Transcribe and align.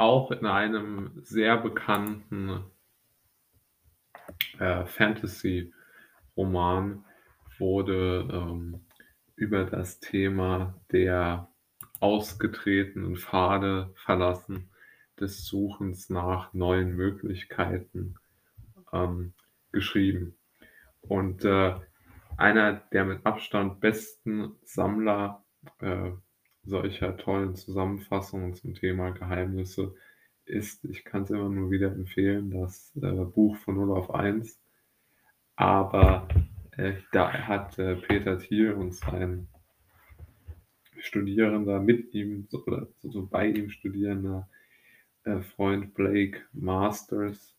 auch 0.00 0.30
in 0.30 0.46
einem 0.46 1.10
sehr 1.22 1.58
bekannten 1.58 2.64
äh, 4.58 4.86
Fantasy-Roman 4.86 7.04
wurde 7.58 8.26
ähm, 8.32 8.86
über 9.36 9.64
das 9.64 10.00
Thema 10.00 10.80
der 10.90 11.52
ausgetretenen 12.00 13.16
Pfade 13.16 13.92
verlassen, 13.94 14.70
des 15.20 15.44
Suchens 15.44 16.08
nach 16.08 16.54
neuen 16.54 16.96
Möglichkeiten 16.96 18.14
ähm, 18.94 19.34
geschrieben. 19.70 20.34
Und 21.02 21.44
äh, 21.44 21.74
einer 22.38 22.72
der 22.72 23.04
mit 23.04 23.26
Abstand 23.26 23.80
besten 23.80 24.56
Sammler 24.64 25.44
äh, 25.80 26.12
solcher 26.64 27.16
tollen 27.16 27.54
Zusammenfassungen 27.54 28.54
zum 28.54 28.74
Thema 28.74 29.10
Geheimnisse 29.10 29.94
ist, 30.44 30.84
ich 30.84 31.04
kann 31.04 31.22
es 31.22 31.30
immer 31.30 31.48
nur 31.48 31.70
wieder 31.70 31.92
empfehlen, 31.92 32.50
das 32.50 32.92
äh, 32.96 33.10
Buch 33.24 33.56
von 33.58 33.76
0 33.76 33.92
auf 33.92 34.14
1. 34.14 34.60
Aber 35.56 36.28
äh, 36.76 36.94
da 37.12 37.32
hat 37.32 37.78
äh, 37.78 37.96
Peter 37.96 38.38
Thiel 38.38 38.72
und 38.72 38.94
sein 38.94 39.48
Studierender 40.98 41.80
mit 41.80 42.12
ihm 42.12 42.46
oder 42.52 42.88
so 43.02 43.26
bei 43.26 43.46
ihm 43.46 43.70
studierender 43.70 44.48
äh, 45.24 45.40
Freund 45.40 45.94
Blake 45.94 46.42
Masters 46.52 47.54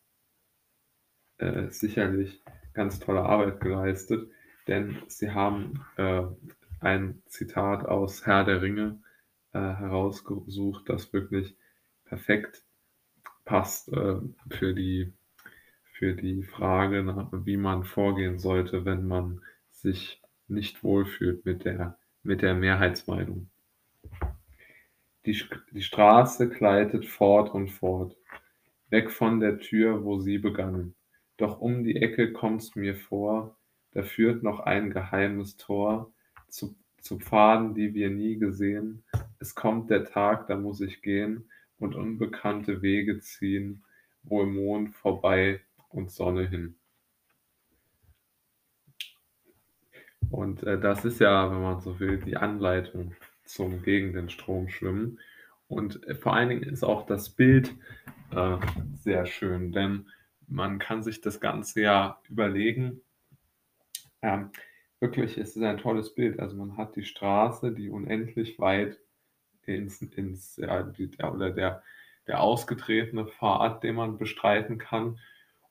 äh, 1.37 1.69
sicherlich 1.69 2.41
ganz 2.73 2.99
tolle 2.99 3.23
Arbeit 3.23 3.59
geleistet, 3.61 4.29
denn 4.67 5.01
sie 5.07 5.31
haben 5.31 5.83
äh, 5.97 6.23
ein 6.81 7.21
Zitat 7.27 7.85
aus 7.85 8.25
Herr 8.25 8.43
der 8.43 8.61
Ringe 8.61 8.99
äh, 9.53 9.59
herausgesucht, 9.59 10.89
das 10.89 11.13
wirklich 11.13 11.55
perfekt 12.05 12.63
passt 13.45 13.89
äh, 13.93 14.15
für, 14.49 14.73
die, 14.73 15.13
für 15.93 16.15
die 16.15 16.43
Frage, 16.43 17.03
nach, 17.03 17.29
wie 17.31 17.57
man 17.57 17.83
vorgehen 17.83 18.39
sollte, 18.39 18.83
wenn 18.83 19.07
man 19.07 19.41
sich 19.69 20.21
nicht 20.47 20.83
wohlfühlt 20.83 21.45
mit 21.45 21.65
der, 21.65 21.97
mit 22.23 22.41
der 22.41 22.55
Mehrheitsmeinung. 22.55 23.49
Die, 25.25 25.39
die 25.71 25.83
Straße 25.83 26.49
gleitet 26.49 27.05
fort 27.05 27.53
und 27.53 27.69
fort, 27.69 28.17
weg 28.89 29.11
von 29.11 29.39
der 29.39 29.59
Tür, 29.59 30.03
wo 30.03 30.19
sie 30.19 30.39
begann. 30.39 30.95
Doch 31.37 31.59
um 31.59 31.83
die 31.83 31.97
Ecke 31.97 32.33
kommt's 32.33 32.75
mir 32.75 32.95
vor, 32.95 33.57
da 33.91 34.01
führt 34.01 34.41
noch 34.41 34.59
ein 34.61 34.89
geheimes 34.89 35.57
Tor 35.57 36.11
zu, 36.51 36.75
zu 36.99 37.17
Pfaden, 37.19 37.73
die 37.73 37.93
wir 37.93 38.09
nie 38.09 38.37
gesehen. 38.37 39.03
Es 39.39 39.55
kommt 39.55 39.89
der 39.89 40.05
Tag, 40.05 40.47
da 40.47 40.55
muss 40.55 40.81
ich 40.81 41.01
gehen 41.01 41.49
und 41.79 41.95
unbekannte 41.95 42.81
Wege 42.81 43.19
ziehen, 43.19 43.83
wo 44.23 44.43
im 44.43 44.55
Mond 44.55 44.93
vorbei 44.93 45.61
und 45.89 46.11
Sonne 46.11 46.47
hin. 46.47 46.75
Und 50.29 50.63
äh, 50.63 50.79
das 50.79 51.03
ist 51.03 51.19
ja, 51.19 51.51
wenn 51.51 51.61
man 51.61 51.81
so 51.81 51.99
will, 51.99 52.19
die 52.19 52.37
Anleitung 52.37 53.15
zum 53.43 53.81
gegen 53.83 54.13
den 54.13 54.29
Strom 54.29 54.69
schwimmen. 54.69 55.19
Und 55.67 56.05
äh, 56.07 56.15
vor 56.15 56.33
allen 56.33 56.49
Dingen 56.49 56.63
ist 56.63 56.83
auch 56.83 57.05
das 57.05 57.29
Bild 57.29 57.75
äh, 58.31 58.57
sehr 58.93 59.25
schön, 59.25 59.71
denn 59.71 60.09
man 60.47 60.79
kann 60.79 61.03
sich 61.03 61.21
das 61.21 61.39
Ganze 61.39 61.81
ja 61.81 62.21
überlegen. 62.29 63.01
Ähm, 64.21 64.51
wirklich, 65.01 65.37
es 65.37 65.55
ist 65.55 65.63
ein 65.63 65.79
tolles 65.79 66.13
Bild. 66.15 66.39
Also 66.39 66.55
man 66.55 66.77
hat 66.77 66.95
die 66.95 67.03
Straße, 67.03 67.73
die 67.73 67.89
unendlich 67.89 68.59
weit 68.59 68.99
ins, 69.65 70.01
ins 70.01 70.55
ja, 70.57 70.83
die, 70.83 71.09
der, 71.09 71.33
oder 71.33 71.49
der, 71.49 71.83
der 72.27 72.41
ausgetretene 72.41 73.25
Pfad, 73.25 73.83
den 73.83 73.95
man 73.95 74.17
bestreiten 74.17 74.77
kann. 74.77 75.19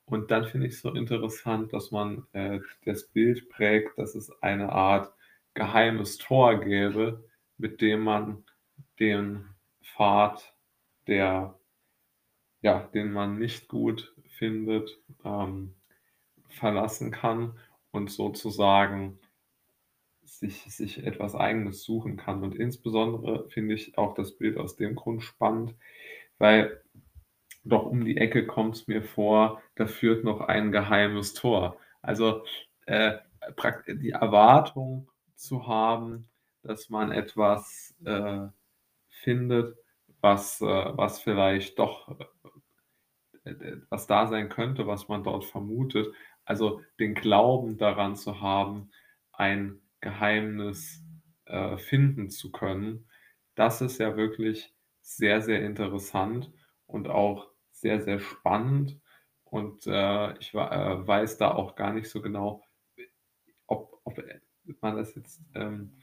Und 0.05 0.33
dann 0.33 0.45
finde 0.45 0.67
ich 0.67 0.75
es 0.75 0.83
so 0.83 0.93
interessant, 0.93 1.73
dass 1.73 1.93
man 1.93 2.27
äh, 2.33 2.61
das 2.85 3.09
Bild 3.09 3.49
prägt, 3.49 3.97
dass 3.97 4.17
es 4.17 4.31
eine 4.43 4.71
Art 4.73 5.15
geheimes 5.55 6.19
Tor 6.19 6.59
gäbe, 6.61 7.25
mit 7.57 7.81
dem 7.81 8.01
man 8.01 8.45
den 8.99 9.45
Pfad, 9.83 10.55
der, 11.07 11.59
ja, 12.63 12.81
den 12.95 13.13
man 13.13 13.39
nicht 13.39 13.69
gut 13.69 14.13
findet, 14.27 14.99
ähm, 15.25 15.75
verlassen 16.49 17.13
kann 17.13 17.57
und 17.93 18.11
sozusagen 18.11 19.19
sich, 20.23 20.63
sich 20.75 21.05
etwas 21.05 21.35
Eigenes 21.35 21.83
suchen 21.83 22.17
kann. 22.17 22.43
Und 22.43 22.55
insbesondere 22.55 23.49
finde 23.49 23.75
ich 23.75 23.99
auch 23.99 24.15
das 24.15 24.37
Bild 24.37 24.59
aus 24.59 24.77
dem 24.77 24.95
Grund 24.95 25.23
spannend, 25.23 25.75
weil 26.39 26.83
doch 27.65 27.85
um 27.85 28.05
die 28.05 28.17
Ecke 28.17 28.47
kommt 28.47 28.77
es 28.77 28.87
mir 28.87 29.03
vor, 29.03 29.61
da 29.75 29.87
führt 29.87 30.25
noch 30.25 30.41
ein 30.41 30.73
geheimes 30.73 31.35
Tor. 31.35 31.77
Also 32.01 32.45
äh, 32.87 33.19
die 33.87 34.11
Erwartung 34.11 35.09
zu 35.35 35.67
haben, 35.67 36.29
dass 36.63 36.89
man 36.89 37.13
etwas 37.13 37.95
äh, 38.05 38.47
findet, 39.09 39.77
was, 40.21 40.61
äh, 40.61 40.65
was 40.65 41.21
vielleicht 41.21 41.79
doch 41.79 42.17
äh, 43.45 43.77
was 43.89 44.07
da 44.07 44.27
sein 44.27 44.49
könnte, 44.49 44.87
was 44.87 45.09
man 45.09 45.25
dort 45.25 45.45
vermutet. 45.45 46.15
Also 46.51 46.83
den 46.99 47.15
Glauben 47.15 47.79
daran 47.79 48.17
zu 48.17 48.41
haben, 48.41 48.91
ein 49.33 49.81
Geheimnis 50.01 51.03
äh, 51.47 51.77
finden 51.79 52.29
zu 52.29 52.51
können, 52.53 53.09
das 53.55 53.81
ist 53.81 53.99
ja 53.99 54.17
wirklich 54.17 54.75
sehr, 55.01 55.43
sehr 55.43 55.63
interessant 55.65 56.53
und 56.87 57.09
auch 57.09 57.49
sehr, 57.71 58.01
sehr 58.01 58.19
spannend. 58.21 59.01
Und 59.45 59.87
äh, 59.87 60.37
ich 60.39 60.53
äh, 60.55 60.57
weiß 60.59 61.39
da 61.39 61.53
auch 61.53 61.77
gar 61.77 61.93
nicht 61.93 62.11
so 62.11 62.21
genau, 62.21 62.65
ob, 63.67 64.01
ob 64.05 64.21
man 64.81 64.97
das 64.97 65.15
jetzt 65.15 65.41
ähm, 65.55 66.01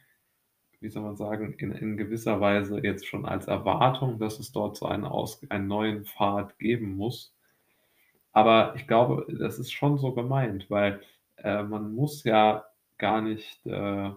wie 0.80 0.90
soll 0.90 1.04
man 1.04 1.16
sagen, 1.16 1.54
in, 1.54 1.72
in 1.72 1.98
gewisser 1.98 2.40
Weise 2.40 2.80
jetzt 2.84 3.08
schon 3.08 3.26
als 3.26 3.48
Erwartung, 3.48 4.20
dass 4.20 4.40
es 4.40 4.52
dort 4.52 4.78
so 4.78 4.86
einen, 4.86 5.06
Aus, 5.06 5.42
einen 5.50 5.68
neuen 5.68 6.06
Pfad 6.06 6.58
geben 6.60 6.96
muss. 6.96 7.36
Aber 8.38 8.76
ich 8.76 8.86
glaube, 8.86 9.26
das 9.40 9.58
ist 9.58 9.72
schon 9.72 9.98
so 9.98 10.14
gemeint, 10.14 10.70
weil 10.70 11.02
äh, 11.38 11.64
man 11.64 11.96
muss 11.96 12.24
ja 12.24 12.66
gar 13.00 13.20
nicht 13.20 13.66
äh, 13.66 14.12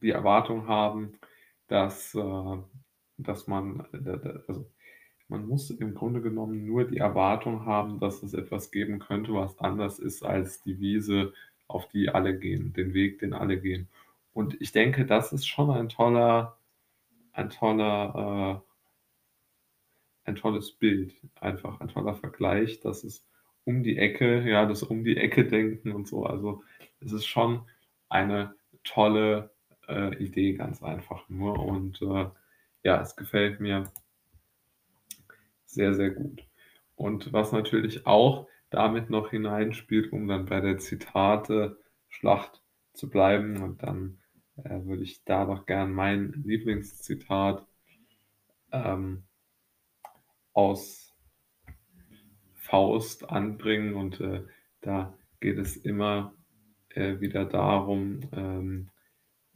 die 0.00 0.10
Erwartung 0.10 0.68
haben, 0.68 1.18
dass, 1.66 2.14
äh, 2.14 2.56
dass 3.18 3.48
man, 3.48 3.84
also 4.46 4.70
man 5.26 5.44
muss 5.44 5.70
im 5.70 5.92
Grunde 5.94 6.22
genommen 6.22 6.66
nur 6.66 6.84
die 6.84 6.98
Erwartung 6.98 7.66
haben, 7.66 7.98
dass 7.98 8.22
es 8.22 8.32
etwas 8.32 8.70
geben 8.70 9.00
könnte, 9.00 9.34
was 9.34 9.58
anders 9.58 9.98
ist 9.98 10.24
als 10.24 10.62
die 10.62 10.78
Wiese, 10.78 11.32
auf 11.66 11.88
die 11.88 12.08
alle 12.08 12.38
gehen, 12.38 12.74
den 12.74 12.94
Weg, 12.94 13.18
den 13.18 13.32
alle 13.32 13.60
gehen. 13.60 13.88
Und 14.34 14.60
ich 14.60 14.70
denke, 14.70 15.04
das 15.04 15.32
ist 15.32 15.48
schon 15.48 15.72
ein 15.72 15.88
toller, 15.88 16.58
ein 17.32 17.50
toller, 17.50 18.62
äh, 18.62 18.75
ein 20.26 20.36
tolles 20.36 20.72
Bild, 20.72 21.14
einfach 21.40 21.80
ein 21.80 21.88
toller 21.88 22.14
Vergleich, 22.14 22.80
dass 22.80 23.04
es 23.04 23.24
um 23.64 23.82
die 23.82 23.98
Ecke, 23.98 24.48
ja, 24.48 24.66
das 24.66 24.82
um 24.82 25.04
die 25.04 25.16
Ecke 25.16 25.46
denken 25.46 25.92
und 25.92 26.06
so. 26.06 26.24
Also 26.24 26.62
es 27.00 27.12
ist 27.12 27.26
schon 27.26 27.62
eine 28.08 28.54
tolle 28.84 29.50
äh, 29.88 30.14
Idee, 30.22 30.54
ganz 30.54 30.82
einfach 30.82 31.28
nur. 31.28 31.58
Und 31.58 32.00
äh, 32.02 32.26
ja, 32.82 33.00
es 33.00 33.16
gefällt 33.16 33.60
mir 33.60 33.90
sehr, 35.66 35.94
sehr 35.94 36.10
gut. 36.10 36.46
Und 36.94 37.32
was 37.32 37.52
natürlich 37.52 38.06
auch 38.06 38.48
damit 38.70 39.10
noch 39.10 39.30
hineinspielt, 39.30 40.12
um 40.12 40.28
dann 40.28 40.46
bei 40.46 40.60
der 40.60 40.78
Zitate-Schlacht 40.78 42.62
zu 42.94 43.10
bleiben 43.10 43.62
und 43.62 43.82
dann 43.82 44.18
äh, 44.56 44.84
würde 44.84 45.02
ich 45.02 45.22
da 45.24 45.44
doch 45.44 45.66
gern 45.66 45.92
mein 45.92 46.32
Lieblingszitat 46.44 47.66
ähm, 48.72 49.24
aus 50.56 51.14
Faust 52.54 53.30
anbringen. 53.30 53.94
Und 53.94 54.20
äh, 54.20 54.42
da 54.80 55.16
geht 55.40 55.58
es 55.58 55.76
immer 55.76 56.34
äh, 56.90 57.20
wieder 57.20 57.44
darum, 57.44 58.20
ähm, 58.32 58.90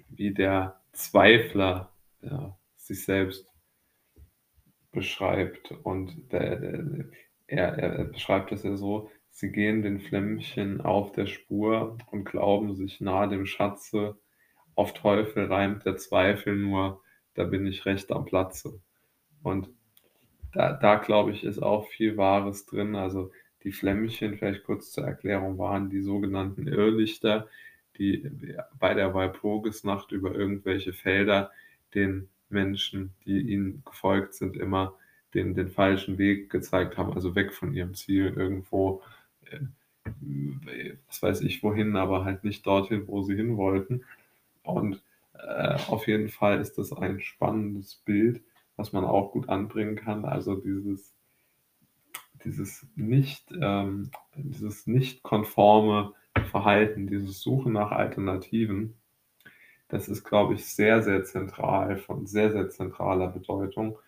wie 0.09 0.33
der 0.33 0.81
Zweifler 0.93 1.93
ja, 2.23 2.57
sich 2.77 3.05
selbst 3.05 3.53
beschreibt. 4.93 5.73
Und 5.83 6.33
der, 6.33 6.57
der, 6.57 7.05
er, 7.47 7.79
er 7.79 8.05
beschreibt 8.05 8.53
das 8.53 8.63
ja 8.63 8.77
so, 8.77 9.11
sie 9.31 9.51
gehen 9.51 9.83
den 9.83 10.01
Flämmchen 10.01 10.81
auf 10.81 11.13
der 11.13 11.27
Spur 11.27 11.97
und 12.11 12.25
glauben 12.25 12.75
sich 12.75 13.01
nahe 13.01 13.29
dem 13.29 13.47
Schatze 13.47 14.19
auf 14.75 14.95
Teufel 14.95 15.47
reimt 15.47 15.85
der 15.85 15.97
Zweifel 15.97 16.57
nur, 16.57 17.03
da 17.35 17.45
bin 17.45 17.67
ich 17.67 17.85
recht 17.85 18.11
am 18.13 18.25
Platze. 18.25 18.81
Und 19.43 19.69
da, 20.53 20.73
da 20.73 20.97
glaube 20.97 21.33
ich, 21.33 21.45
ist 21.45 21.61
auch 21.63 21.87
viel 21.89 22.17
Wahres 22.17 22.67
drin. 22.67 22.95
Also 22.97 23.31
die 23.65 23.73
Flämmchen, 23.73 24.37
vielleicht 24.39 24.65
kurz 24.65 24.93
zur 24.93 25.05
Erklärung, 25.05 25.59
waren 25.59 25.91
die 25.91 26.01
sogenannten 26.03 26.67
Irrlichter, 26.67 27.49
die 27.99 28.31
bei 28.79 28.95
der 28.95 29.15
Walpurgisnacht 29.15 30.13
über 30.13 30.35
irgendwelche 30.35 30.93
Felder 30.93 31.51
den 31.95 32.29
Menschen, 32.49 33.13
die 33.27 33.41
ihnen 33.41 33.83
gefolgt 33.85 34.35
sind, 34.35 34.57
immer 34.57 34.95
den 35.35 35.55
den 35.55 35.69
falschen 35.69 36.19
Weg 36.19 36.51
gezeigt 36.51 36.97
haben, 36.99 37.13
also 37.13 37.35
weg 37.37 37.53
von 37.53 37.73
ihrem 37.73 37.95
Ziel 37.95 38.33
irgendwo, 38.37 39.03
äh, 39.45 39.61
was 41.07 41.23
weiß 41.23 41.41
ich 41.43 41.63
wohin, 41.63 41.97
aber 41.97 42.25
halt 42.25 42.45
nicht 42.45 42.67
dorthin, 42.67 43.07
wo 43.07 43.23
sie 43.23 43.35
hin 43.37 43.57
wollten. 43.57 44.05
Und, 44.63 45.03
äh, 45.35 45.77
auf 45.89 46.07
jeden 46.07 46.29
Fall 46.29 46.61
ist 46.61 46.79
das 46.79 46.93
ein 46.93 47.21
spannendes 47.21 47.97
Bild, 48.05 48.43
was 48.81 48.93
man 48.93 49.05
auch 49.05 49.33
gut 49.33 49.49
anbringen 49.49 49.95
kann. 49.95 50.25
Also 50.25 50.57
dieses 50.57 51.15
dieses 52.45 52.87
nicht 52.97 53.53
ähm, 53.61 54.11
dieses 54.35 54.87
nicht 54.87 55.23
konforme 55.23 56.15
Verhalten, 56.51 57.07
dieses 57.07 57.41
Suchen 57.41 57.75
nach 57.75 57.93
Alternativen, 57.93 58.97
das 59.89 60.09
ist, 60.09 60.25
glaube 60.25 60.55
ich, 60.55 60.67
sehr, 60.67 61.03
sehr 61.03 61.25
zentral, 61.25 61.99
von 61.99 62.27
sehr, 62.27 62.51
sehr 62.53 62.69
zentraler 62.71 63.29
Bedeutung 63.29 63.99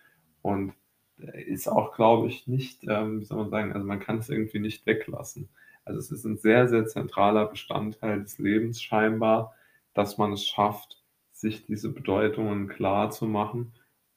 und 0.41 0.73
ist 1.17 1.67
auch, 1.67 1.93
glaube 1.95 2.27
ich, 2.27 2.47
nicht, 2.47 2.85
ähm, 2.87 3.19
wie 3.19 3.25
soll 3.25 3.37
man 3.37 3.49
sagen, 3.49 3.73
also 3.73 3.85
man 3.85 3.99
kann 3.99 4.17
es 4.17 4.29
irgendwie 4.29 4.59
nicht 4.59 4.85
weglassen. 4.85 5.49
Also 5.85 5.99
es 5.99 6.09
ist 6.11 6.25
ein 6.25 6.37
sehr, 6.37 6.67
sehr 6.67 6.87
zentraler 6.87 7.45
Bestandteil 7.45 8.21
des 8.23 8.39
Lebens 8.39 8.81
scheinbar, 8.81 9.53
dass 9.93 10.17
man 10.17 10.31
es 10.31 10.45
schafft, 10.45 11.03
sich 11.31 11.65
diese 11.65 11.91
Bedeutungen 11.91 12.69
klar 12.69 13.11
zu 13.11 13.27
machen 13.27 13.73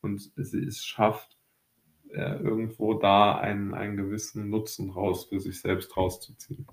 und 0.07 0.33
sie 0.37 0.65
es 0.65 0.85
schafft, 0.85 1.37
äh, 2.11 2.37
irgendwo 2.37 2.95
da 2.95 3.37
einen, 3.37 3.75
einen 3.75 3.97
gewissen 3.97 4.49
Nutzen 4.49 4.91
raus 4.91 5.27
für 5.27 5.41
sich 5.41 5.61
selbst 5.61 5.97
rauszuziehen. 5.97 6.67